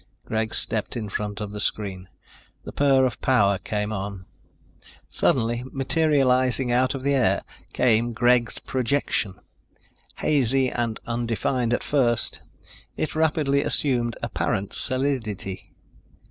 Greg 0.25 0.55
stepped 0.55 0.97
in 0.97 1.07
front 1.09 1.39
of 1.39 1.51
the 1.51 1.61
screen. 1.61 2.09
The 2.63 2.71
purr 2.73 3.05
of 3.05 3.21
power 3.21 3.59
came 3.59 3.93
on. 3.93 4.25
Suddenly, 5.11 5.63
materializing 5.71 6.71
out 6.71 6.95
of 6.95 7.03
the 7.03 7.13
air, 7.13 7.43
came 7.71 8.11
Greg's 8.11 8.57
projection. 8.57 9.35
Hazy 10.15 10.71
and 10.71 10.99
undefined 11.05 11.71
at 11.71 11.83
first, 11.83 12.41
it 12.97 13.15
rapidly 13.15 13.61
assumed 13.63 14.17
apparent 14.23 14.73
solidity. 14.73 15.71